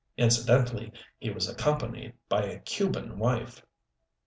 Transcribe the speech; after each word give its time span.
Incidentally, 0.17 0.91
he 1.19 1.29
was 1.29 1.47
accompanied 1.47 2.13
by 2.27 2.41
a 2.41 2.57
Cuban 2.61 3.19
wife. 3.19 3.63